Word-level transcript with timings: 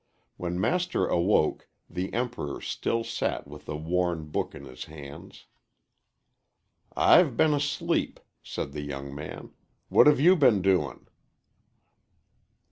When 0.35 0.59
Master 0.59 1.05
awoke 1.05 1.67
the 1.87 2.11
Emperor 2.11 2.59
still 2.59 3.03
sat 3.03 3.47
with 3.47 3.65
the 3.67 3.77
worn 3.77 4.31
book 4.31 4.55
in 4.55 4.65
his 4.65 4.85
hands. 4.85 5.45
"I've 6.97 7.37
been 7.37 7.53
asleep," 7.53 8.19
said 8.41 8.71
the 8.71 8.81
young 8.81 9.13
man. 9.13 9.51
"What 9.89 10.07
have 10.07 10.19
you 10.19 10.35
been 10.35 10.63
doing?" 10.63 11.05